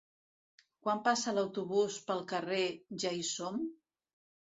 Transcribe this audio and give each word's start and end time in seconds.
Quan 0.87 1.03
passa 1.09 1.35
l'autobús 1.35 2.01
pel 2.09 2.25
carrer 2.35 2.65
Ja-hi-som? 3.07 3.65